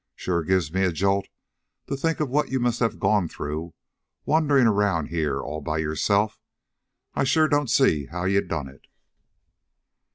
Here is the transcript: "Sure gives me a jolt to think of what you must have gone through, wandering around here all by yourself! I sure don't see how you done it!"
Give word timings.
"Sure 0.15 0.41
gives 0.41 0.73
me 0.73 0.83
a 0.83 0.91
jolt 0.91 1.27
to 1.85 1.95
think 1.95 2.19
of 2.19 2.27
what 2.31 2.49
you 2.49 2.59
must 2.59 2.79
have 2.79 2.97
gone 2.99 3.27
through, 3.27 3.75
wandering 4.25 4.65
around 4.65 5.09
here 5.09 5.39
all 5.43 5.61
by 5.61 5.77
yourself! 5.77 6.39
I 7.13 7.23
sure 7.23 7.47
don't 7.47 7.69
see 7.69 8.07
how 8.07 8.23
you 8.23 8.41
done 8.41 8.67
it!" 8.67 8.87